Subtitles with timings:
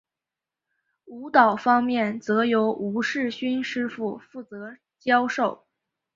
[1.05, 5.67] 舞蹈方面则由吴世勋师傅负责教授。